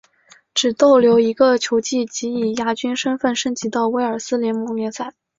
[0.55, 5.13] 只逗留一个球季即以亚军身份升级到威尔斯联盟联赛。